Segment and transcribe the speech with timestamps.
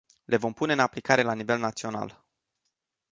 [0.25, 2.25] Le vom pune în aplicare la nivel național.